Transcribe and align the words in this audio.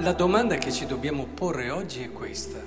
La 0.00 0.12
domanda 0.14 0.56
che 0.56 0.72
ci 0.72 0.86
dobbiamo 0.86 1.26
porre 1.26 1.68
oggi 1.68 2.02
è 2.02 2.10
questa. 2.10 2.58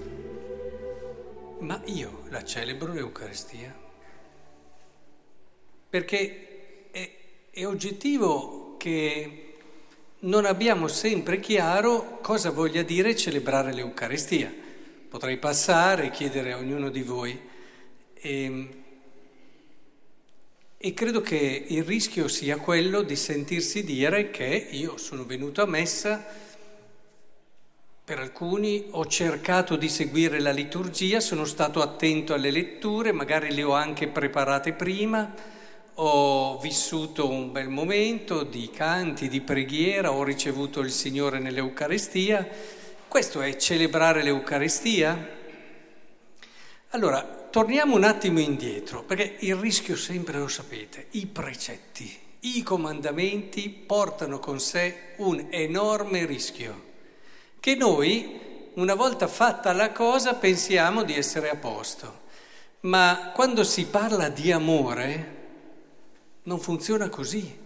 Ma 1.61 1.81
io 1.85 2.25
la 2.29 2.43
celebro 2.43 2.93
l'Eucaristia? 2.93 3.75
Perché 5.89 6.89
è, 6.91 7.11
è 7.49 7.65
oggettivo 7.65 8.77
che 8.77 9.55
non 10.19 10.45
abbiamo 10.45 10.87
sempre 10.87 11.39
chiaro 11.39 12.19
cosa 12.21 12.51
voglia 12.51 12.83
dire 12.83 13.15
celebrare 13.15 13.73
l'Eucaristia. 13.73 14.53
Potrei 15.09 15.37
passare 15.37 16.05
e 16.05 16.11
chiedere 16.11 16.53
a 16.53 16.57
ognuno 16.57 16.89
di 16.89 17.01
voi. 17.01 17.41
E, 18.13 18.43
ehm, 18.43 18.69
e 20.77 20.93
credo 20.93 21.21
che 21.21 21.65
il 21.67 21.83
rischio 21.83 22.27
sia 22.27 22.57
quello 22.57 23.01
di 23.01 23.15
sentirsi 23.15 23.83
dire 23.83 24.29
che 24.29 24.67
io 24.69 24.97
sono 24.97 25.25
venuto 25.25 25.63
a 25.63 25.65
messa 25.65 26.43
per 28.05 28.19
alcuni 28.19 28.87
ho 28.91 29.05
cercato 29.05 29.77
di 29.77 29.87
seguire 29.87 30.41
la 30.41 30.51
liturgia, 30.51 31.21
sono 31.21 31.45
stato 31.45 31.81
attento 31.81 32.33
alle 32.33 32.51
letture, 32.51 33.13
magari 33.13 33.53
le 33.53 33.63
ho 33.63 33.71
anche 33.71 34.09
preparate 34.09 34.73
prima, 34.73 35.33
ho 35.95 36.57
vissuto 36.59 37.29
un 37.29 37.53
bel 37.53 37.69
momento 37.69 38.43
di 38.43 38.69
canti, 38.69 39.29
di 39.29 39.39
preghiera, 39.39 40.11
ho 40.11 40.23
ricevuto 40.23 40.81
il 40.81 40.91
Signore 40.91 41.39
nell'Eucaristia. 41.39 42.45
Questo 43.07 43.39
è 43.39 43.55
celebrare 43.55 44.21
l'Eucaristia? 44.21 45.41
Allora, 46.89 47.21
torniamo 47.21 47.95
un 47.95 48.03
attimo 48.03 48.39
indietro, 48.39 49.03
perché 49.03 49.37
il 49.39 49.55
rischio 49.55 49.95
sempre 49.95 50.39
lo 50.39 50.49
sapete, 50.49 51.05
i 51.11 51.25
precetti, 51.25 52.13
i 52.41 52.63
comandamenti 52.63 53.69
portano 53.69 54.39
con 54.39 54.59
sé 54.59 55.13
un 55.17 55.47
enorme 55.51 56.25
rischio 56.25 56.91
che 57.63 57.75
noi, 57.75 58.41
una 58.73 58.93
volta 58.93 59.25
fatta 59.25 59.71
la 59.71 59.93
cosa, 59.93 60.33
pensiamo 60.33 61.03
di 61.03 61.15
essere 61.15 61.49
a 61.49 61.55
posto. 61.55 62.23
Ma 62.81 63.31
quando 63.33 63.63
si 63.63 63.85
parla 63.85 64.27
di 64.27 64.51
amore, 64.51 65.35
non 66.43 66.59
funziona 66.59 67.07
così. 67.07 67.57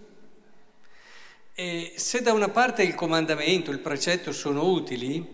E 1.52 1.94
se 1.96 2.22
da 2.22 2.32
una 2.32 2.50
parte 2.50 2.84
il 2.84 2.94
comandamento, 2.94 3.72
il 3.72 3.80
precetto 3.80 4.32
sono 4.34 4.70
utili, 4.70 5.26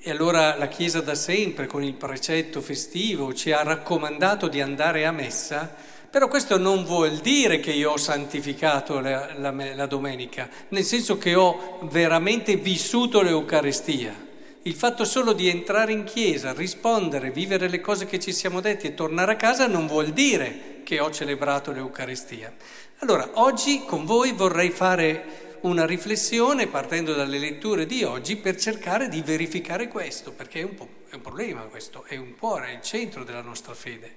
e 0.00 0.10
allora 0.10 0.56
la 0.56 0.66
Chiesa 0.66 1.00
da 1.00 1.14
sempre 1.14 1.68
con 1.68 1.84
il 1.84 1.94
precetto 1.94 2.60
festivo 2.60 3.32
ci 3.32 3.52
ha 3.52 3.62
raccomandato 3.62 4.48
di 4.48 4.60
andare 4.60 5.06
a 5.06 5.12
messa, 5.12 5.72
però 6.10 6.26
questo 6.26 6.58
non 6.58 6.84
vuol 6.84 7.18
dire 7.18 7.60
che 7.60 7.70
io 7.70 7.92
ho 7.92 7.96
santificato 7.96 8.98
la, 8.98 9.32
la, 9.36 9.52
la, 9.52 9.86
domenica, 9.86 10.48
nel 10.68 10.82
senso 10.82 11.18
che 11.18 11.36
ho 11.36 11.78
veramente 11.82 12.56
vissuto 12.56 13.22
l'Eucaristia. 13.22 14.28
Il 14.62 14.74
fatto 14.74 15.04
solo 15.04 15.32
di 15.32 15.48
entrare 15.48 15.92
in 15.92 16.02
chiesa, 16.02 16.52
rispondere, 16.52 17.30
vivere 17.30 17.68
le 17.68 17.80
cose 17.80 18.06
che 18.06 18.18
ci 18.18 18.32
siamo 18.32 18.60
detti 18.60 18.88
e 18.88 18.94
tornare 18.94 19.32
a 19.32 19.36
casa 19.36 19.68
non 19.68 19.86
vuol 19.86 20.08
dire 20.08 20.80
che 20.82 20.98
ho 20.98 21.12
celebrato 21.12 21.70
l'Eucaristia. 21.70 22.52
Allora, 22.98 23.30
oggi 23.34 23.84
con 23.86 24.04
voi 24.04 24.32
vorrei 24.32 24.70
fare 24.70 25.58
una 25.60 25.86
riflessione 25.86 26.66
partendo 26.66 27.14
dalle 27.14 27.38
letture 27.38 27.86
di 27.86 28.02
oggi 28.02 28.36
per 28.36 28.56
cercare 28.56 29.08
di 29.08 29.22
verificare 29.22 29.86
questo, 29.86 30.32
perché 30.32 30.60
è 30.60 30.64
un, 30.64 30.74
è 31.08 31.14
un 31.14 31.20
problema 31.20 31.60
questo, 31.62 32.04
è 32.04 32.16
un 32.16 32.34
cuore, 32.36 32.68
è 32.68 32.74
il 32.74 32.82
centro 32.82 33.22
della 33.22 33.42
nostra 33.42 33.74
fede. 33.74 34.14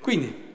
Quindi, 0.00 0.53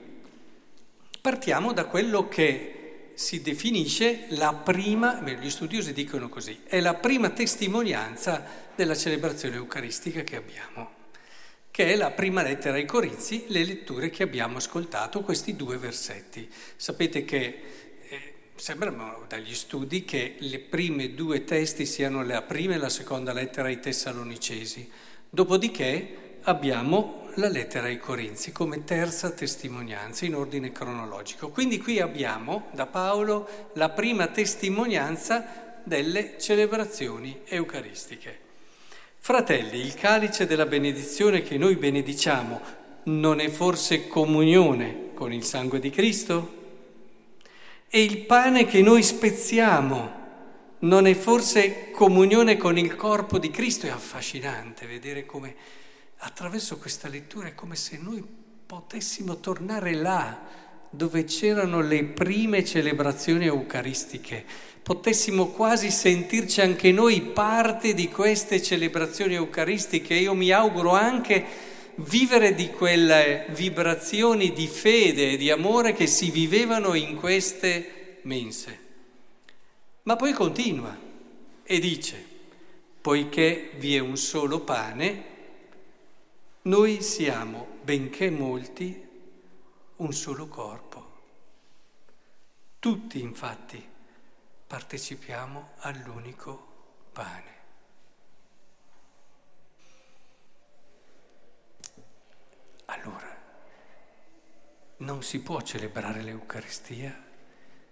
Partiamo 1.20 1.74
da 1.74 1.84
quello 1.84 2.28
che 2.28 3.10
si 3.12 3.42
definisce 3.42 4.24
la 4.30 4.54
prima, 4.54 5.20
gli 5.20 5.50
studiosi 5.50 5.92
dicono 5.92 6.30
così, 6.30 6.60
è 6.64 6.80
la 6.80 6.94
prima 6.94 7.28
testimonianza 7.28 8.42
della 8.74 8.94
celebrazione 8.94 9.56
eucaristica 9.56 10.22
che 10.22 10.36
abbiamo, 10.36 10.90
che 11.70 11.92
è 11.92 11.96
la 11.96 12.10
prima 12.10 12.42
lettera 12.42 12.76
ai 12.76 12.86
Corinzi, 12.86 13.44
le 13.48 13.64
letture 13.66 14.08
che 14.08 14.22
abbiamo 14.22 14.56
ascoltato, 14.56 15.20
questi 15.20 15.56
due 15.56 15.76
versetti. 15.76 16.48
Sapete 16.76 17.26
che 17.26 17.62
eh, 18.08 18.34
sembrano 18.56 19.26
dagli 19.28 19.54
studi 19.54 20.06
che 20.06 20.36
le 20.38 20.58
prime 20.58 21.12
due 21.12 21.44
testi 21.44 21.84
siano 21.84 22.24
la 22.24 22.40
prima 22.40 22.72
e 22.72 22.78
la 22.78 22.88
seconda 22.88 23.34
lettera 23.34 23.68
ai 23.68 23.78
Tessalonicesi, 23.78 24.90
dopodiché 25.28 26.38
abbiamo 26.44 27.19
la 27.34 27.48
lettera 27.48 27.86
ai 27.86 27.98
Corinzi 27.98 28.52
come 28.52 28.84
terza 28.84 29.30
testimonianza 29.30 30.24
in 30.24 30.34
ordine 30.34 30.72
cronologico. 30.72 31.50
Quindi 31.50 31.78
qui 31.78 32.00
abbiamo 32.00 32.68
da 32.72 32.86
Paolo 32.86 33.70
la 33.74 33.90
prima 33.90 34.26
testimonianza 34.28 35.78
delle 35.84 36.34
celebrazioni 36.38 37.40
eucaristiche. 37.46 38.38
Fratelli, 39.18 39.80
il 39.80 39.94
calice 39.94 40.46
della 40.46 40.66
benedizione 40.66 41.42
che 41.42 41.58
noi 41.58 41.76
benediciamo 41.76 42.60
non 43.04 43.40
è 43.40 43.48
forse 43.48 44.06
comunione 44.06 45.10
con 45.14 45.32
il 45.32 45.44
sangue 45.44 45.78
di 45.78 45.90
Cristo? 45.90 46.58
E 47.88 48.02
il 48.02 48.18
pane 48.18 48.66
che 48.66 48.82
noi 48.82 49.02
spezziamo 49.02 50.18
non 50.80 51.06
è 51.06 51.14
forse 51.14 51.90
comunione 51.90 52.56
con 52.56 52.78
il 52.78 52.94
corpo 52.96 53.38
di 53.38 53.50
Cristo? 53.50 53.86
È 53.86 53.90
affascinante 53.90 54.86
vedere 54.86 55.26
come 55.26 55.54
attraverso 56.20 56.78
questa 56.78 57.08
lettura 57.08 57.48
è 57.48 57.54
come 57.54 57.76
se 57.76 57.98
noi 58.00 58.24
potessimo 58.66 59.38
tornare 59.40 59.94
là 59.94 60.68
dove 60.90 61.24
c'erano 61.24 61.80
le 61.80 62.04
prime 62.04 62.64
celebrazioni 62.64 63.46
eucaristiche, 63.46 64.44
potessimo 64.82 65.46
quasi 65.48 65.90
sentirci 65.90 66.60
anche 66.60 66.90
noi 66.90 67.20
parte 67.20 67.94
di 67.94 68.08
queste 68.08 68.60
celebrazioni 68.60 69.34
eucaristiche. 69.34 70.14
Io 70.14 70.34
mi 70.34 70.50
auguro 70.50 70.92
anche 70.92 71.68
vivere 71.96 72.54
di 72.54 72.70
quelle 72.70 73.46
vibrazioni 73.50 74.52
di 74.52 74.66
fede 74.66 75.32
e 75.32 75.36
di 75.36 75.50
amore 75.50 75.92
che 75.92 76.06
si 76.06 76.30
vivevano 76.30 76.94
in 76.94 77.14
queste 77.16 78.18
mense. 78.22 78.78
Ma 80.02 80.16
poi 80.16 80.32
continua 80.32 80.96
e 81.62 81.78
dice, 81.78 82.24
poiché 83.00 83.70
vi 83.78 83.94
è 83.94 84.00
un 84.00 84.16
solo 84.16 84.60
pane, 84.60 85.24
noi 86.62 87.00
siamo, 87.02 87.78
benché 87.82 88.28
molti, 88.28 89.08
un 89.96 90.12
solo 90.12 90.46
corpo. 90.46 91.08
Tutti 92.78 93.20
infatti 93.20 93.86
partecipiamo 94.66 95.70
all'unico 95.78 96.66
pane. 97.12 97.58
Allora, 102.86 103.38
non 104.98 105.22
si 105.22 105.40
può 105.40 105.60
celebrare 105.62 106.22
l'Eucaristia 106.22 107.28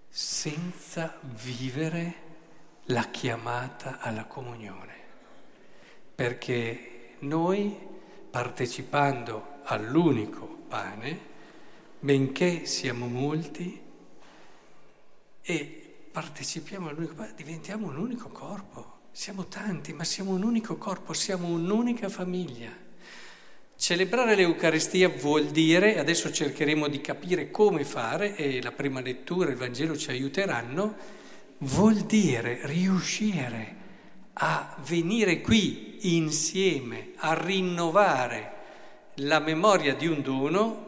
senza 0.09 1.19
vivere 1.23 2.27
la 2.85 3.05
chiamata 3.05 3.99
alla 4.01 4.25
comunione, 4.25 4.95
perché 6.15 7.17
noi 7.21 7.88
partecipando 8.31 9.61
all'unico 9.65 10.47
pane, 10.69 11.19
benché 12.01 12.67
siamo 12.67 13.07
molti, 13.07 13.81
e 15.43 15.95
partecipiamo 16.13 16.89
all'unico 16.89 17.15
pane, 17.15 17.33
diventiamo 17.37 17.87
un 17.87 17.97
unico 17.97 18.29
corpo. 18.29 18.97
Siamo 19.11 19.47
tanti, 19.47 19.93
ma 19.93 20.05
siamo 20.05 20.31
un 20.31 20.45
unico 20.45 20.77
corpo, 20.77 21.13
siamo 21.13 21.49
un'unica 21.49 22.09
famiglia. 22.09 22.71
Celebrare 23.75 24.37
l'Eucaristia 24.37 25.09
vuol 25.09 25.47
dire, 25.47 25.99
adesso 25.99 26.31
cercheremo 26.31 26.87
di 26.87 27.01
capire 27.01 27.51
come 27.51 27.85
fare, 27.85 28.37
e 28.37 28.63
la 28.63 28.71
prima 28.71 29.01
lettura 29.01 29.51
il 29.51 29.57
Vangelo 29.57 29.97
ci 29.97 30.11
aiuteranno, 30.11 30.97
vuol 31.59 31.97
dire 32.03 32.61
riuscire 32.65 33.78
a 34.41 34.77
venire 34.87 35.41
qui 35.41 35.99
insieme, 36.17 37.13
a 37.17 37.35
rinnovare 37.35 38.53
la 39.17 39.41
memoria 39.41 39.95
di 39.95 40.07
un 40.07 40.23
dono, 40.23 40.87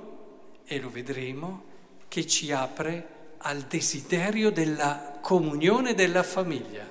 e 0.66 0.78
lo 0.78 0.88
vedremo, 0.88 1.64
che 2.06 2.26
ci 2.26 2.52
apre 2.52 3.18
al 3.38 3.62
desiderio 3.62 4.50
della 4.50 5.18
comunione 5.20 5.94
della 5.94 6.22
famiglia. 6.22 6.88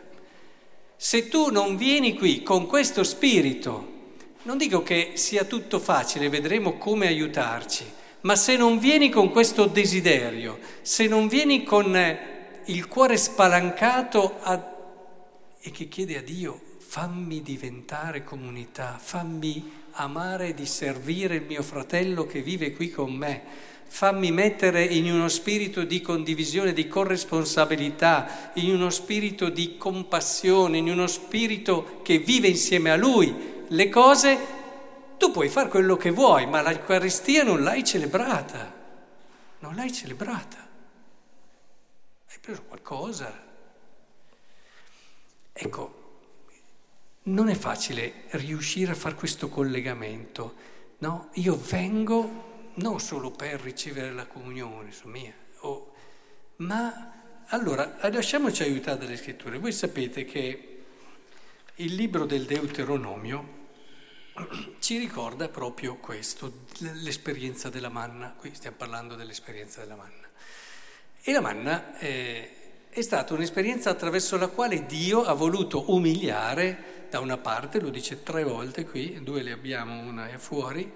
Se 0.97 1.29
tu 1.29 1.49
non 1.49 1.77
vieni 1.77 2.17
qui 2.17 2.43
con 2.43 2.65
questo 2.65 3.03
spirito, 3.03 3.97
non 4.43 4.57
dico 4.57 4.83
che 4.83 5.13
sia 5.15 5.45
tutto 5.45 5.79
facile, 5.79 6.27
vedremo 6.27 6.77
come 6.77 7.07
aiutarci, 7.07 7.85
ma 8.21 8.35
se 8.35 8.57
non 8.57 8.79
vieni 8.79 9.09
con 9.09 9.31
questo 9.31 9.65
desiderio, 9.65 10.59
se 10.81 11.07
non 11.07 11.29
vieni 11.29 11.63
con 11.63 11.97
il 12.65 12.87
cuore 12.87 13.15
spalancato 13.15 14.39
a 14.41 14.57
e 15.61 15.71
che 15.71 15.87
chiede 15.87 16.17
a 16.17 16.21
Dio 16.21 16.59
fammi 16.77 17.41
diventare 17.41 18.23
comunità, 18.23 18.97
fammi 18.99 19.71
amare 19.91 20.53
di 20.53 20.65
servire 20.65 21.35
il 21.35 21.43
mio 21.43 21.61
fratello 21.61 22.25
che 22.25 22.41
vive 22.41 22.73
qui 22.73 22.89
con 22.89 23.13
me, 23.13 23.43
fammi 23.85 24.31
mettere 24.31 24.83
in 24.85 25.11
uno 25.11 25.27
spirito 25.27 25.83
di 25.83 26.01
condivisione, 26.01 26.73
di 26.73 26.87
corresponsabilità, 26.87 28.51
in 28.55 28.73
uno 28.73 28.89
spirito 28.89 29.49
di 29.49 29.77
compassione, 29.77 30.77
in 30.77 30.89
uno 30.89 31.07
spirito 31.07 31.99
che 32.03 32.19
vive 32.19 32.47
insieme 32.47 32.91
a 32.91 32.95
lui 32.95 33.57
le 33.67 33.89
cose, 33.89 34.37
tu 35.17 35.31
puoi 35.31 35.49
fare 35.49 35.69
quello 35.69 35.97
che 35.97 36.11
vuoi, 36.11 36.47
ma 36.47 36.61
l'Eucaristia 36.61 37.43
non 37.43 37.61
l'hai 37.61 37.83
celebrata, 37.83 38.73
non 39.59 39.75
l'hai 39.75 39.91
celebrata. 39.91 40.67
Hai 42.29 42.37
preso 42.39 42.63
qualcosa. 42.63 43.48
Ecco, 45.61 45.97
non 47.23 47.49
è 47.49 47.53
facile 47.53 48.23
riuscire 48.29 48.93
a 48.93 48.95
fare 48.95 49.15
questo 49.15 49.49
collegamento, 49.49 50.55
no? 50.99 51.29
Io 51.33 51.57
vengo 51.57 52.71
non 52.75 53.01
solo 53.01 53.29
per 53.29 53.59
ricevere 53.59 54.13
la 54.13 54.25
comunione, 54.25 54.93
mia, 55.03 55.33
oh, 55.59 55.93
ma 56.57 57.11
allora 57.47 57.97
lasciamoci 58.09 58.63
aiutare 58.63 58.99
dalle 58.99 59.17
scritture. 59.17 59.59
Voi 59.59 59.73
sapete 59.73 60.23
che 60.23 60.83
il 61.75 61.93
libro 61.93 62.25
del 62.25 62.45
Deuteronomio 62.45 63.57
ci 64.79 64.97
ricorda 64.97 65.49
proprio 65.49 65.97
questo, 65.97 66.65
l'esperienza 66.77 67.69
della 67.69 67.89
manna. 67.89 68.31
Qui 68.31 68.55
stiamo 68.55 68.77
parlando 68.77 69.15
dell'esperienza 69.15 69.81
della 69.81 69.95
manna. 69.97 70.29
E 71.21 71.31
la 71.33 71.41
manna 71.41 71.97
è, 71.97 72.49
è 72.89 73.01
stata 73.01 73.33
un'esperienza 73.33 73.91
attraverso 73.91 74.35
la 74.37 74.47
quale 74.47 74.85
Dio 74.85 75.23
ha 75.23 75.33
voluto 75.33 75.91
umiliare, 75.93 77.07
da 77.09 77.19
una 77.19 77.37
parte, 77.37 77.79
lo 77.79 77.89
dice 77.89 78.23
tre 78.23 78.43
volte 78.43 78.85
qui, 78.85 79.19
due 79.23 79.43
le 79.43 79.51
abbiamo, 79.51 80.01
una 80.01 80.27
è 80.27 80.37
fuori, 80.37 80.91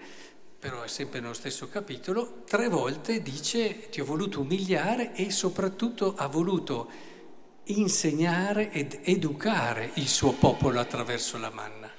però 0.57 0.81
è 0.81 0.87
sempre 0.87 1.19
nello 1.19 1.33
stesso 1.33 1.69
capitolo, 1.69 2.43
tre 2.47 2.67
volte 2.67 3.21
dice 3.21 3.89
ti 3.89 4.01
ho 4.01 4.05
voluto 4.05 4.41
umiliare 4.41 5.13
e 5.13 5.29
soprattutto 5.29 6.15
ha 6.15 6.27
voluto 6.27 6.89
insegnare 7.65 8.71
ed 8.71 8.99
educare 9.03 9.91
il 9.95 10.07
suo 10.07 10.31
popolo 10.31 10.79
attraverso 10.79 11.37
la 11.37 11.49
manna. 11.51 11.89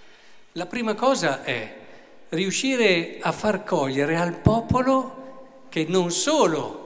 La 0.53 0.67
prima 0.67 0.95
cosa 0.95 1.43
è 1.43 1.83
riuscire 2.31 3.19
a 3.21 3.33
far 3.33 3.65
cogliere 3.65 4.17
al 4.17 4.39
popolo 4.41 5.67
che 5.69 5.87
non 5.89 6.11
solo 6.11 6.84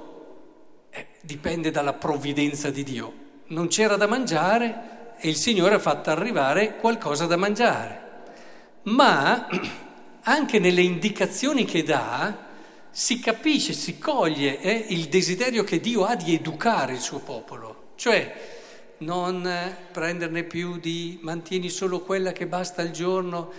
dipende 1.28 1.70
dalla 1.70 1.92
provvidenza 1.92 2.70
di 2.70 2.82
Dio, 2.82 3.12
non 3.48 3.68
c'era 3.68 3.96
da 3.96 4.06
mangiare 4.06 5.16
e 5.18 5.28
il 5.28 5.36
Signore 5.36 5.74
ha 5.74 5.78
fatto 5.78 6.08
arrivare 6.08 6.76
qualcosa 6.76 7.26
da 7.26 7.36
mangiare, 7.36 8.00
ma 8.84 9.46
anche 10.24 10.58
nelle 10.58 10.80
indicazioni 10.80 11.66
che 11.66 11.82
dà 11.82 12.46
si 12.88 13.20
capisce, 13.20 13.74
si 13.74 13.98
coglie 13.98 14.58
eh, 14.58 14.86
il 14.88 15.08
desiderio 15.08 15.64
che 15.64 15.80
Dio 15.80 16.06
ha 16.06 16.16
di 16.16 16.32
educare 16.32 16.94
il 16.94 17.00
suo 17.00 17.18
popolo, 17.18 17.90
cioè 17.96 18.34
non 19.00 19.76
prenderne 19.92 20.44
più 20.44 20.78
di 20.78 21.18
mantieni 21.20 21.68
solo 21.68 22.00
quella 22.00 22.32
che 22.32 22.46
basta 22.46 22.80
al 22.80 22.90
giorno, 22.90 23.52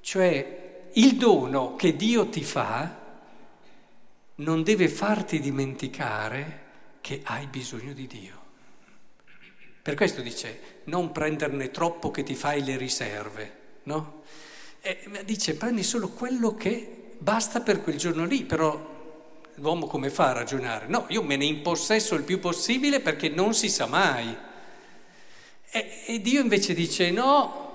cioè 0.00 0.88
il 0.94 1.16
dono 1.16 1.76
che 1.76 1.94
Dio 1.94 2.26
ti 2.30 2.42
fa 2.42 2.96
non 4.36 4.62
deve 4.62 4.88
farti 4.88 5.40
dimenticare 5.40 6.68
che 7.00 7.20
hai 7.24 7.46
bisogno 7.46 7.92
di 7.92 8.06
Dio. 8.06 8.38
Per 9.82 9.94
questo 9.94 10.20
dice 10.20 10.80
non 10.84 11.10
prenderne 11.12 11.70
troppo 11.70 12.10
che 12.10 12.22
ti 12.22 12.34
fai 12.34 12.62
le 12.62 12.76
riserve, 12.76 13.58
no? 13.84 14.22
E 14.80 14.98
dice 15.24 15.56
prendi 15.56 15.82
solo 15.82 16.08
quello 16.08 16.54
che 16.54 17.14
basta 17.18 17.60
per 17.60 17.82
quel 17.82 17.96
giorno 17.96 18.24
lì, 18.24 18.44
però 18.44 18.98
l'uomo 19.54 19.86
come 19.86 20.10
fa 20.10 20.28
a 20.28 20.32
ragionare? 20.32 20.86
No, 20.86 21.06
io 21.08 21.22
me 21.22 21.36
ne 21.36 21.44
impossesso 21.44 22.14
il 22.14 22.24
più 22.24 22.40
possibile 22.40 23.00
perché 23.00 23.28
non 23.28 23.54
si 23.54 23.68
sa 23.68 23.86
mai. 23.86 24.36
E, 25.70 26.02
e 26.06 26.20
Dio 26.20 26.40
invece 26.40 26.74
dice 26.74 27.10
no, 27.10 27.68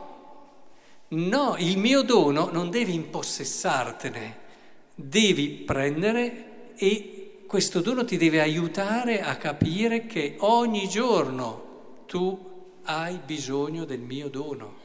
no, 1.09 1.55
il 1.59 1.77
mio 1.77 2.01
dono 2.01 2.49
non 2.51 2.69
devi 2.69 2.93
impossessartene, 2.93 4.37
devi 4.95 5.47
prendere 5.47 6.73
e 6.75 7.14
questo 7.47 7.81
dono 7.81 8.05
ti 8.05 8.17
deve 8.17 8.41
aiutare 8.41 9.21
a 9.21 9.35
capire 9.37 10.05
che 10.05 10.35
ogni 10.39 10.87
giorno 10.87 12.03
tu 12.05 12.53
hai 12.83 13.19
bisogno 13.23 13.85
del 13.85 13.99
mio 13.99 14.29
dono 14.29 14.83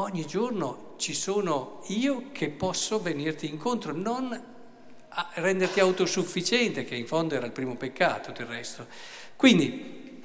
ogni 0.00 0.26
giorno 0.26 0.94
ci 0.96 1.14
sono 1.14 1.82
io 1.86 2.30
che 2.32 2.50
posso 2.50 3.00
venirti 3.00 3.48
incontro, 3.48 3.92
non 3.92 4.56
renderti 5.34 5.80
autosufficiente, 5.80 6.84
che 6.84 6.94
in 6.94 7.06
fondo 7.06 7.34
era 7.34 7.46
il 7.46 7.52
primo 7.52 7.76
peccato 7.76 8.32
del 8.32 8.46
resto. 8.46 8.86
Quindi 9.36 10.22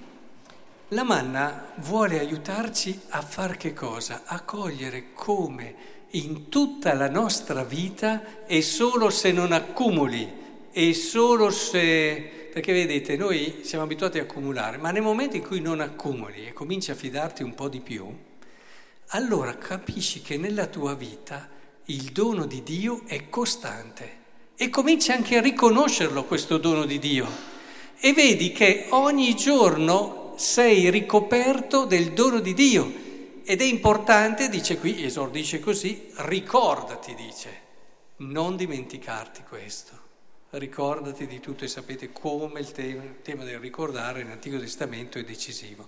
la 0.90 1.04
manna 1.04 1.72
vuole 1.78 2.20
aiutarci 2.20 3.02
a 3.10 3.22
fare 3.22 3.58
che 3.58 3.74
cosa? 3.74 4.24
A 4.26 4.42
cogliere 4.42 5.14
come 5.14 5.92
in 6.12 6.50
tutta 6.50 6.94
la 6.94 7.10
nostra 7.10 7.64
vita 7.64 8.46
e 8.46 8.62
solo 8.62 9.10
se 9.10 9.32
non 9.32 9.52
accumuli 9.52 10.42
e 10.74 10.94
solo 10.94 11.50
se... 11.52 12.50
Perché 12.52 12.74
vedete, 12.74 13.16
noi 13.16 13.62
siamo 13.62 13.84
abituati 13.84 14.20
a 14.20 14.24
accumulare, 14.24 14.78
ma 14.78 14.92
nel 14.92 15.02
momento 15.02 15.36
in 15.36 15.44
cui 15.44 15.60
non 15.60 15.80
accumuli 15.80 16.46
e 16.46 16.54
cominci 16.54 16.92
a 16.92 16.96
fidarti 16.96 17.42
un 17.42 17.56
po' 17.56 17.68
di 17.68 17.80
più, 17.80 18.06
allora 19.08 19.58
capisci 19.58 20.22
che 20.22 20.38
nella 20.38 20.68
tua 20.68 20.94
vita 20.94 21.50
il 21.86 22.12
dono 22.12 22.46
di 22.46 22.62
Dio 22.62 23.04
è 23.08 23.30
costante 23.30 24.22
e 24.56 24.70
cominci 24.70 25.12
anche 25.12 25.38
a 25.38 25.42
riconoscerlo 25.42 26.26
questo 26.26 26.58
dono 26.58 26.86
di 26.86 27.00
Dio 27.00 27.28
e 28.00 28.14
vedi 28.14 28.52
che 28.52 28.88
ogni 28.90 29.36
giorno 29.36 30.34
sei 30.38 30.90
ricoperto 30.90 31.86
del 31.86 32.12
dono 32.12 32.40
di 32.40 32.54
Dio 32.54 33.02
ed 33.44 33.62
è 33.62 33.66
importante, 33.66 34.50
dice 34.50 34.78
qui, 34.78 35.04
esordisce 35.04 35.60
così, 35.60 36.10
ricordati, 36.18 37.16
dice, 37.16 37.62
non 38.18 38.56
dimenticarti 38.56 39.42
questo. 39.48 40.03
Ricordati 40.56 41.26
di 41.26 41.40
tutto 41.40 41.64
e 41.64 41.68
sapete 41.68 42.12
come 42.12 42.60
il 42.60 42.72
tema, 42.72 43.44
del 43.44 43.58
ricordare 43.58 44.22
nell'Antico 44.22 44.60
Testamento 44.60 45.18
è 45.18 45.24
decisivo. 45.24 45.88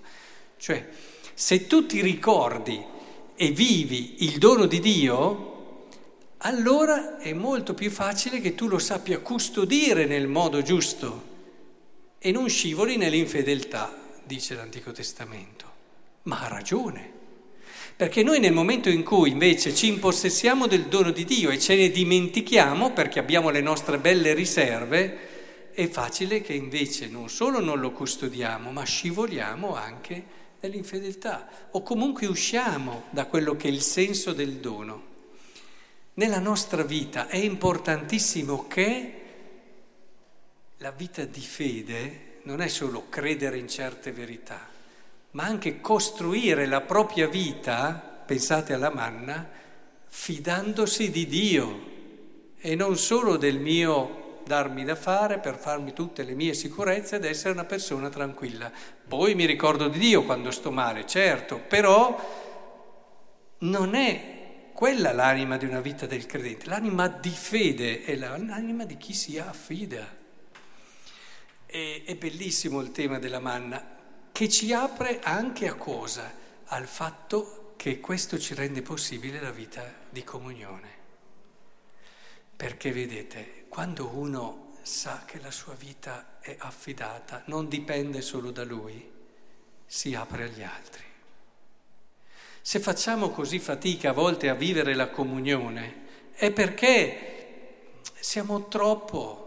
Cioè, 0.58 0.90
se 1.36 1.68
tu 1.68 1.86
ti 1.86 2.02
ricordi 2.02 2.84
e 3.36 3.52
vivi 3.52 4.24
il 4.24 4.40
dono 4.40 4.66
di 4.66 4.80
Dio, 4.80 5.86
allora 6.38 7.20
è 7.20 7.32
molto 7.34 7.76
più 7.76 7.92
facile 7.92 8.42
che 8.42 8.56
tu 8.56 8.68
lo 8.68 8.80
sappia 8.80 9.20
custodire 9.20 10.08
nel 10.08 10.28
modo 10.28 10.64
giusto 10.64 11.34
e 12.18 12.32
non 12.32 12.50
scivoli 12.50 12.98
nell'infedeltà, 12.98 13.96
dice 14.24 14.56
l'Antico 14.56 14.92
Testamento. 14.92 15.66
Ma 16.24 16.42
ha 16.42 16.48
ragione, 16.48 17.12
perché 17.96 18.24
noi 18.24 18.40
nel 18.40 18.52
momento 18.52 18.90
in 18.90 19.04
cui 19.04 19.30
invece 19.30 19.74
ci 19.74 19.88
impossessiamo 19.88 20.68
del 20.68 20.88
dono 20.88 21.12
di 21.12 21.24
Dio 21.24 21.50
e 21.50 21.60
ce 21.60 21.76
ne 21.76 21.90
dimentichiamo 21.90 22.92
perché 22.92 23.20
abbiamo 23.20 23.50
le 23.50 23.62
nostre 23.62 24.00
belle 24.00 24.34
riserve, 24.34 25.72
è 25.72 25.88
facile 25.88 26.42
che 26.42 26.54
invece 26.54 27.08
non 27.08 27.30
solo 27.30 27.62
non 27.62 27.80
lo 27.80 27.92
custodiamo, 27.92 28.72
ma 28.72 28.84
scivoliamo 28.84 29.76
anche 29.76 30.24
nell'infedeltà 30.60 31.48
o 31.72 31.84
comunque 31.84 32.28
usciamo 32.28 33.04
da 33.12 33.28
quello 33.28 33.56
che 33.56 33.70
è 33.70 33.72
il 33.72 33.82
senso 33.82 34.34
del 34.34 34.56
dono. 34.56 35.14
Nella 36.16 36.40
nostra 36.40 36.84
vita 36.84 37.28
è 37.30 37.38
importantissimo 37.38 38.68
che 38.68 39.22
la 40.78 40.92
vita 40.92 41.24
di 41.24 41.42
fede 41.42 42.40
non 42.44 42.60
è 42.60 42.68
solo 42.68 43.06
credere 43.08 43.58
in 43.58 43.70
certe 43.70 44.12
verità, 44.12 44.75
ma 45.36 45.44
anche 45.44 45.82
costruire 45.82 46.66
la 46.66 46.80
propria 46.80 47.28
vita, 47.28 47.92
pensate 48.26 48.72
alla 48.74 48.90
manna, 48.90 49.50
fidandosi 50.08 51.12
di 51.12 51.28
Dio 51.28 51.94
e 52.58 52.74
non 52.76 52.98
solo 52.98 53.36
del 53.36 53.60
mio 53.60 54.40
darmi 54.46 54.86
da 54.86 54.96
fare 54.96 55.40
per 55.40 55.58
farmi 55.58 55.92
tutte 55.92 56.24
le 56.24 56.36
mie 56.36 56.54
sicurezze 56.54 57.18
ed 57.18 57.26
essere 57.26 57.52
una 57.52 57.66
persona 57.66 58.10
tranquilla. 58.10 58.72
Poi 59.06 59.36
mi 59.36 59.46
ricordo 59.46 59.90
di 59.90 60.00
Dio 60.00 60.24
quando 60.24 60.52
sto 60.52 60.72
male, 60.72 61.06
certo, 61.06 61.60
però 61.60 62.18
non 63.60 63.94
è 63.94 64.70
quella 64.72 65.12
l'anima 65.12 65.58
di 65.58 65.66
una 65.66 65.82
vita 65.82 66.06
del 66.06 66.26
credente, 66.28 66.68
l'anima 66.68 67.10
di 67.10 67.30
fede 67.30 68.06
è 68.06 68.16
l'anima 68.16 68.86
di 68.86 68.96
chi 68.96 69.14
si 69.14 69.38
affida. 69.38 70.24
È 71.66 72.16
bellissimo 72.18 72.80
il 72.80 72.92
tema 72.92 73.20
della 73.20 73.42
manna, 73.42 73.95
che 74.36 74.50
ci 74.50 74.74
apre 74.74 75.22
anche 75.22 75.66
a 75.70 75.76
cosa? 75.76 76.30
Al 76.66 76.88
fatto 76.88 77.76
che 77.78 78.02
questo 78.02 78.38
ci 78.38 78.54
rende 78.54 78.82
possibile 78.82 79.40
la 79.40 79.52
vita 79.52 79.82
di 80.10 80.26
comunione. 80.26 80.90
Perché 82.54 82.92
vedete, 82.92 83.64
quando 83.70 84.10
uno 84.14 84.74
sa 84.82 85.24
che 85.26 85.40
la 85.40 85.52
sua 85.52 85.74
vita 85.74 86.40
è 86.42 86.54
affidata, 86.60 87.44
non 87.46 87.70
dipende 87.70 88.20
solo 88.20 88.52
da 88.52 88.66
lui, 88.66 89.10
si 89.86 90.14
apre 90.16 90.44
agli 90.44 90.64
altri. 90.64 91.04
Se 92.60 92.82
facciamo 92.82 93.30
così 93.30 93.60
fatica 93.60 94.10
a 94.10 94.14
volte 94.14 94.50
a 94.50 94.54
vivere 94.54 94.96
la 94.96 95.12
comunione, 95.12 96.34
è 96.34 96.52
perché 96.52 98.02
siamo 98.20 98.68
troppo 98.68 99.45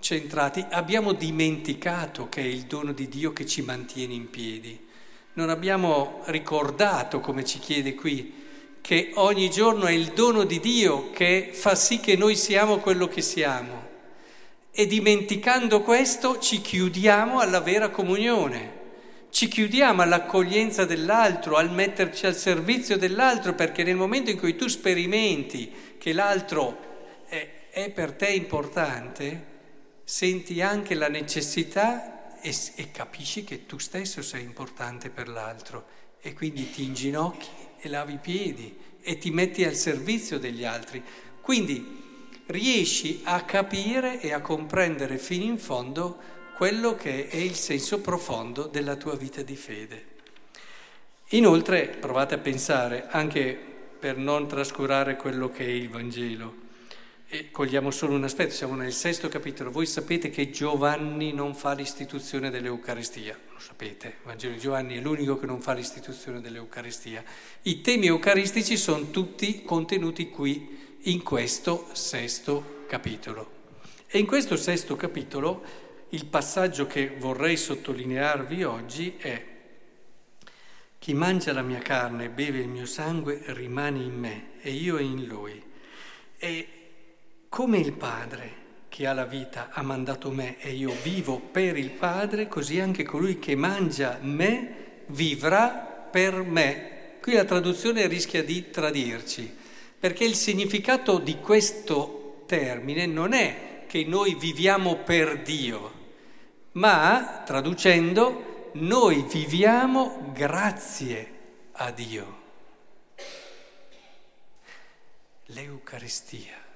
centrati, 0.00 0.64
abbiamo 0.70 1.12
dimenticato 1.12 2.28
che 2.28 2.40
è 2.40 2.46
il 2.46 2.62
dono 2.62 2.92
di 2.92 3.08
Dio 3.08 3.32
che 3.32 3.46
ci 3.46 3.62
mantiene 3.62 4.14
in 4.14 4.28
piedi, 4.30 4.88
non 5.34 5.48
abbiamo 5.48 6.22
ricordato, 6.24 7.20
come 7.20 7.44
ci 7.44 7.58
chiede 7.58 7.94
qui, 7.94 8.34
che 8.80 9.12
ogni 9.14 9.50
giorno 9.50 9.86
è 9.86 9.92
il 9.92 10.08
dono 10.08 10.44
di 10.44 10.58
Dio 10.58 11.10
che 11.10 11.50
fa 11.52 11.74
sì 11.74 12.00
che 12.00 12.16
noi 12.16 12.34
siamo 12.34 12.78
quello 12.78 13.06
che 13.08 13.22
siamo. 13.22 13.88
E 14.72 14.86
dimenticando 14.86 15.82
questo 15.82 16.38
ci 16.38 16.60
chiudiamo 16.60 17.40
alla 17.40 17.60
vera 17.60 17.90
comunione. 17.90 18.78
Ci 19.30 19.46
chiudiamo 19.46 20.02
all'accoglienza 20.02 20.84
dell'altro, 20.84 21.56
al 21.56 21.70
metterci 21.70 22.26
al 22.26 22.34
servizio 22.34 22.96
dell'altro, 22.96 23.54
perché 23.54 23.84
nel 23.84 23.96
momento 23.96 24.30
in 24.30 24.38
cui 24.38 24.56
tu 24.56 24.66
sperimenti 24.66 25.70
che 25.98 26.12
l'altro 26.12 26.78
è, 27.28 27.68
è 27.70 27.90
per 27.90 28.12
te 28.12 28.28
importante, 28.28 29.49
senti 30.10 30.60
anche 30.60 30.96
la 30.96 31.08
necessità 31.08 32.40
e, 32.40 32.52
e 32.74 32.90
capisci 32.90 33.44
che 33.44 33.64
tu 33.64 33.78
stesso 33.78 34.22
sei 34.22 34.42
importante 34.42 35.08
per 35.08 35.28
l'altro 35.28 35.86
e 36.20 36.34
quindi 36.34 36.68
ti 36.68 36.82
inginocchi 36.82 37.46
e 37.78 37.88
lavi 37.88 38.14
i 38.14 38.18
piedi 38.18 38.76
e 39.00 39.18
ti 39.18 39.30
metti 39.30 39.62
al 39.62 39.76
servizio 39.76 40.40
degli 40.40 40.64
altri. 40.64 41.00
Quindi 41.40 42.42
riesci 42.46 43.20
a 43.22 43.44
capire 43.44 44.20
e 44.20 44.32
a 44.32 44.40
comprendere 44.40 45.16
fino 45.16 45.44
in 45.44 45.58
fondo 45.58 46.18
quello 46.56 46.96
che 46.96 47.28
è 47.28 47.36
il 47.36 47.54
senso 47.54 48.00
profondo 48.00 48.66
della 48.66 48.96
tua 48.96 49.14
vita 49.14 49.42
di 49.42 49.54
fede. 49.54 50.06
Inoltre 51.28 51.86
provate 51.86 52.34
a 52.34 52.38
pensare, 52.38 53.06
anche 53.08 53.56
per 53.96 54.16
non 54.16 54.48
trascurare 54.48 55.14
quello 55.14 55.50
che 55.50 55.64
è 55.64 55.70
il 55.70 55.88
Vangelo, 55.88 56.68
e 57.32 57.52
cogliamo 57.52 57.92
solo 57.92 58.14
un 58.14 58.24
aspetto, 58.24 58.52
siamo 58.52 58.74
nel 58.74 58.92
sesto 58.92 59.28
capitolo, 59.28 59.70
voi 59.70 59.86
sapete 59.86 60.30
che 60.30 60.50
Giovanni 60.50 61.32
non 61.32 61.54
fa 61.54 61.74
l'istituzione 61.74 62.50
dell'Eucaristia, 62.50 63.38
lo 63.52 63.60
sapete, 63.60 64.08
il 64.08 64.14
Vangelo 64.24 64.54
di 64.54 64.58
Giovanni 64.58 64.96
è 64.96 65.00
l'unico 65.00 65.38
che 65.38 65.46
non 65.46 65.60
fa 65.60 65.72
l'istituzione 65.72 66.40
dell'Eucaristia. 66.40 67.22
I 67.62 67.82
temi 67.82 68.06
eucaristici 68.06 68.76
sono 68.76 69.10
tutti 69.10 69.62
contenuti 69.62 70.28
qui, 70.28 70.76
in 71.02 71.22
questo 71.22 71.88
sesto 71.92 72.84
capitolo. 72.88 73.58
E 74.08 74.18
in 74.18 74.26
questo 74.26 74.56
sesto 74.56 74.96
capitolo 74.96 75.62
il 76.08 76.26
passaggio 76.26 76.88
che 76.88 77.14
vorrei 77.16 77.56
sottolinearvi 77.56 78.64
oggi 78.64 79.14
è 79.16 79.46
chi 80.98 81.14
mangia 81.14 81.52
la 81.52 81.62
mia 81.62 81.78
carne 81.78 82.24
e 82.24 82.30
beve 82.30 82.58
il 82.58 82.68
mio 82.68 82.86
sangue 82.86 83.40
rimane 83.46 84.00
in 84.00 84.18
me 84.18 84.48
e 84.60 84.72
io 84.72 84.98
in 84.98 85.24
lui. 85.26 85.62
E 86.36 86.79
come 87.50 87.78
il 87.78 87.92
Padre 87.92 88.58
che 88.88 89.08
ha 89.08 89.12
la 89.12 89.24
vita 89.24 89.70
ha 89.72 89.82
mandato 89.82 90.30
me 90.30 90.58
e 90.60 90.70
io 90.70 90.94
vivo 91.02 91.38
per 91.40 91.76
il 91.76 91.90
Padre, 91.90 92.46
così 92.46 92.78
anche 92.78 93.02
colui 93.02 93.40
che 93.40 93.56
mangia 93.56 94.18
me 94.22 95.02
vivrà 95.06 95.68
per 95.68 96.42
me. 96.42 97.16
Qui 97.20 97.34
la 97.34 97.44
traduzione 97.44 98.06
rischia 98.06 98.44
di 98.44 98.70
tradirci, 98.70 99.52
perché 99.98 100.24
il 100.24 100.36
significato 100.36 101.18
di 101.18 101.38
questo 101.40 102.44
termine 102.46 103.06
non 103.06 103.32
è 103.32 103.84
che 103.86 104.04
noi 104.04 104.36
viviamo 104.36 104.96
per 104.98 105.42
Dio, 105.42 105.92
ma 106.72 107.42
traducendo 107.44 108.70
noi 108.74 109.24
viviamo 109.28 110.30
grazie 110.32 111.32
a 111.72 111.90
Dio. 111.90 112.38
L'Eucaristia 115.46 116.69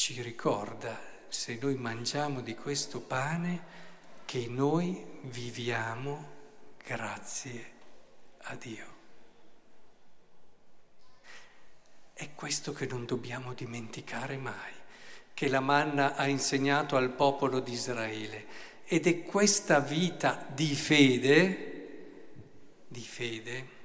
ci 0.00 0.22
ricorda, 0.22 0.98
se 1.28 1.58
noi 1.60 1.74
mangiamo 1.74 2.40
di 2.40 2.54
questo 2.54 3.00
pane, 3.00 3.62
che 4.24 4.46
noi 4.48 5.04
viviamo 5.24 6.28
grazie 6.82 7.72
a 8.44 8.54
Dio. 8.54 8.86
È 12.14 12.30
questo 12.34 12.72
che 12.72 12.86
non 12.86 13.04
dobbiamo 13.04 13.52
dimenticare 13.52 14.38
mai, 14.38 14.72
che 15.34 15.48
la 15.48 15.60
manna 15.60 16.14
ha 16.14 16.26
insegnato 16.26 16.96
al 16.96 17.10
popolo 17.10 17.60
di 17.60 17.72
Israele 17.72 18.46
ed 18.86 19.06
è 19.06 19.22
questa 19.22 19.80
vita 19.80 20.46
di 20.48 20.74
fede, 20.74 22.06
di 22.88 23.02
fede, 23.02 23.79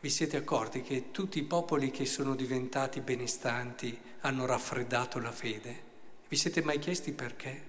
vi 0.00 0.08
siete 0.08 0.38
accorti 0.38 0.80
che 0.80 1.10
tutti 1.10 1.38
i 1.38 1.44
popoli 1.44 1.90
che 1.90 2.06
sono 2.06 2.34
diventati 2.34 3.00
benestanti 3.00 3.98
hanno 4.20 4.46
raffreddato 4.46 5.18
la 5.18 5.32
fede? 5.32 5.88
Vi 6.26 6.36
siete 6.36 6.62
mai 6.62 6.78
chiesti 6.78 7.12
perché? 7.12 7.68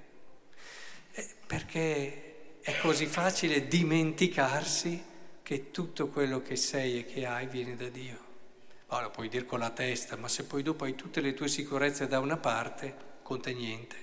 Eh, 1.12 1.28
perché 1.46 2.60
è 2.62 2.78
così 2.80 3.06
facile 3.06 3.68
dimenticarsi 3.68 5.04
che 5.44 5.72
tutto 5.72 6.08
quello 6.08 6.42
che 6.42 6.56
sei 6.56 7.00
e 7.00 7.06
che 7.06 7.26
hai 7.26 7.48
viene 7.48 7.76
da 7.76 7.90
Dio. 7.90 8.30
Ora 8.88 9.10
puoi 9.10 9.28
dire 9.28 9.46
con 9.46 9.60
la 9.60 9.72
testa, 9.72 10.16
ma 10.16 10.30
se 10.30 10.46
poi 10.46 10.64
dopo 10.64 10.86
hai 10.86 10.96
tutte 10.96 11.20
le 11.20 11.34
tue 11.34 11.50
sicurezze 11.50 12.08
da 12.08 12.20
una 12.20 12.38
parte, 12.38 12.96
conta 13.24 13.50
niente. 13.50 13.96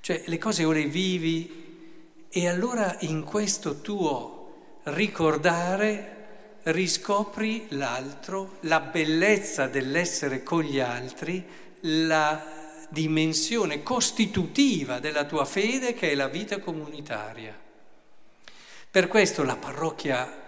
Cioè 0.00 0.22
le 0.26 0.38
cose 0.38 0.64
ora 0.64 0.80
vivi 0.80 2.28
e 2.28 2.46
allora 2.46 2.96
in 3.00 3.24
questo 3.24 3.80
tuo 3.80 4.78
ricordare 4.84 6.19
riscopri 6.64 7.66
l'altro, 7.70 8.58
la 8.60 8.80
bellezza 8.80 9.66
dell'essere 9.66 10.42
con 10.42 10.62
gli 10.62 10.78
altri, 10.80 11.44
la 11.80 12.58
dimensione 12.88 13.82
costitutiva 13.82 14.98
della 14.98 15.24
tua 15.24 15.44
fede 15.44 15.94
che 15.94 16.10
è 16.10 16.14
la 16.14 16.28
vita 16.28 16.58
comunitaria. 16.58 17.58
Per 18.90 19.08
questo 19.08 19.44
la 19.44 19.56
parrocchia 19.56 20.38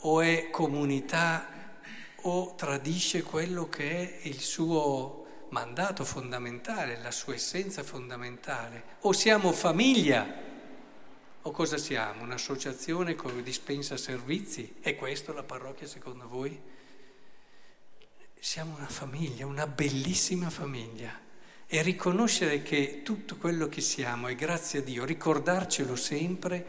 o 0.00 0.20
è 0.20 0.48
comunità 0.50 1.46
o 2.22 2.54
tradisce 2.56 3.22
quello 3.22 3.68
che 3.68 4.20
è 4.22 4.28
il 4.28 4.40
suo 4.40 5.46
mandato 5.50 6.04
fondamentale, 6.04 6.98
la 7.02 7.10
sua 7.10 7.34
essenza 7.34 7.82
fondamentale. 7.82 8.82
O 9.00 9.12
siamo 9.12 9.52
famiglia, 9.52 10.26
o 11.42 11.50
cosa 11.52 11.78
siamo? 11.78 12.22
Un'associazione 12.22 13.14
che 13.14 13.42
dispensa 13.42 13.96
servizi? 13.96 14.74
È 14.80 14.94
questo 14.94 15.32
la 15.32 15.42
parrocchia 15.42 15.86
secondo 15.86 16.28
voi? 16.28 16.58
Siamo 18.38 18.76
una 18.76 18.88
famiglia, 18.88 19.46
una 19.46 19.66
bellissima 19.66 20.50
famiglia. 20.50 21.18
E 21.66 21.82
riconoscere 21.82 22.62
che 22.62 23.02
tutto 23.02 23.36
quello 23.36 23.68
che 23.68 23.80
siamo 23.80 24.28
è 24.28 24.34
grazie 24.34 24.80
a 24.80 24.82
Dio, 24.82 25.04
ricordarcelo 25.04 25.94
sempre, 25.94 26.66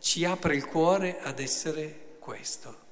ci 0.00 0.24
apre 0.24 0.54
il 0.54 0.64
cuore 0.64 1.20
ad 1.20 1.40
essere 1.40 2.16
questo. 2.18 2.82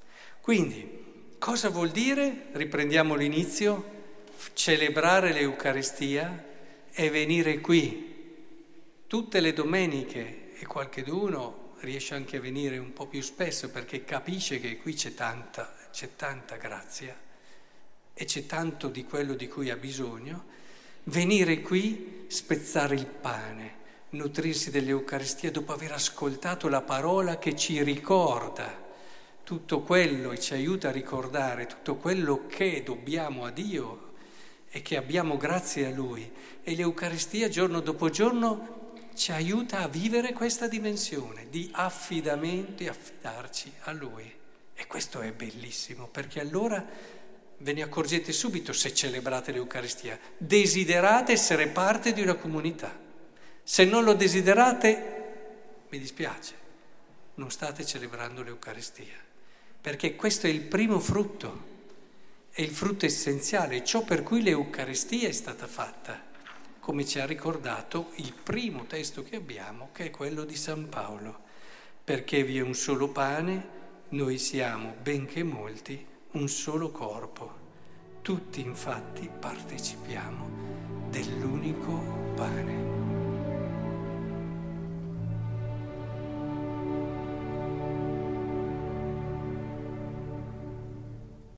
Quindi, 0.40 1.34
cosa 1.38 1.68
vuol 1.68 1.90
dire? 1.90 2.48
Riprendiamo 2.52 3.14
l'inizio 3.14 4.00
celebrare 4.54 5.32
l'Eucaristia 5.32 6.44
è 6.90 7.10
venire 7.10 7.60
qui 7.60 8.10
tutte 9.06 9.40
le 9.40 9.52
domeniche 9.52 10.41
e 10.62 10.66
qualcheduno 10.66 11.73
riesce 11.81 12.14
anche 12.14 12.37
a 12.37 12.40
venire 12.40 12.78
un 12.78 12.92
po' 12.92 13.09
più 13.09 13.21
spesso 13.21 13.69
perché 13.71 14.04
capisce 14.04 14.61
che 14.61 14.76
qui 14.76 14.95
c'è 14.95 15.12
tanta, 15.12 15.75
c'è 15.90 16.11
tanta 16.14 16.54
grazia 16.54 17.19
e 18.14 18.25
c'è 18.25 18.47
tanto 18.47 18.87
di 18.87 19.04
quello 19.04 19.35
di 19.35 19.49
cui 19.49 19.71
ha 19.71 19.76
bisogno, 19.76 20.45
venire 21.04 21.62
qui, 21.62 22.26
spezzare 22.28 22.95
il 22.95 23.07
pane, 23.07 23.75
nutrirsi 24.11 24.71
dell'Eucaristia 24.71 25.50
dopo 25.50 25.73
aver 25.73 25.90
ascoltato 25.90 26.69
la 26.69 26.83
parola 26.83 27.40
che 27.40 27.57
ci 27.57 27.83
ricorda 27.83 28.90
tutto 29.42 29.81
quello 29.81 30.31
e 30.31 30.38
ci 30.38 30.54
aiuta 30.54 30.90
a 30.90 30.92
ricordare 30.92 31.66
tutto 31.66 31.97
quello 31.97 32.47
che 32.47 32.85
dobbiamo 32.85 33.47
a 33.47 33.50
Dio 33.50 34.12
e 34.71 34.81
che 34.81 34.97
abbiamo 34.97 35.37
grazie 35.37 35.87
a 35.87 35.90
Lui. 35.90 36.31
E 36.62 36.76
l'Eucaristia 36.76 37.49
giorno 37.49 37.81
dopo 37.81 38.11
giorno 38.11 38.83
ci 39.14 39.33
aiuta 39.33 39.81
a 39.81 39.88
vivere 39.88 40.33
questa 40.33 40.69
dimensione 40.69 41.49
di 41.49 41.71
affidamento 41.73 42.83
e 42.83 42.88
affidarci 42.88 43.73
a 43.83 43.92
Lui. 43.92 44.31
E 44.75 44.87
questo 44.87 45.21
è 45.21 45.33
bellissimo, 45.33 46.09
perché 46.09 46.40
allora 46.40 46.85
ve 47.59 47.73
ne 47.73 47.83
accorgete 47.83 48.33
subito 48.33 48.73
se 48.73 48.95
celebrate 48.95 49.52
l'Eucaristia. 49.52 50.19
Desiderate 50.37 51.33
essere 51.33 51.69
parte 51.69 52.12
di 52.12 52.23
una 52.23 52.35
comunità. 52.35 52.99
Se 53.62 53.85
non 53.85 54.04
lo 54.04 54.14
desiderate, 54.14 55.21
mi 55.88 55.99
dispiace, 55.99 56.54
non 57.35 57.50
state 57.50 57.85
celebrando 57.85 58.42
l'Eucaristia, 58.42 59.16
perché 59.81 60.16
questo 60.16 60.47
è 60.47 60.50
il 60.50 60.62
primo 60.62 60.99
frutto 60.99 61.71
è 62.54 62.61
il 62.61 62.71
frutto 62.71 63.07
essenziale, 63.07 63.83
ciò 63.83 64.02
per 64.02 64.23
cui 64.23 64.42
l'Eucaristia 64.42 65.26
è 65.26 65.33
stata 65.33 65.66
fatta, 65.66 66.23
come 66.82 67.06
ci 67.06 67.20
ha 67.20 67.26
ricordato 67.26 68.08
il 68.16 68.34
primo 68.34 68.86
testo 68.86 69.22
che 69.22 69.36
abbiamo, 69.36 69.90
che 69.92 70.06
è 70.06 70.10
quello 70.10 70.42
di 70.44 70.56
San 70.56 70.88
Paolo. 70.88 71.38
Perché 72.02 72.42
vi 72.42 72.58
è 72.58 72.60
un 72.60 72.74
solo 72.74 73.08
pane, 73.08 73.68
noi 74.08 74.36
siamo, 74.36 74.96
benché 75.00 75.44
molti, 75.44 76.04
un 76.32 76.48
solo 76.48 76.90
corpo. 76.90 77.60
Tutti 78.20 78.60
infatti 78.60 79.30
partecipiamo 79.38 81.08
dell'unico 81.08 82.32
pane. 82.34 82.81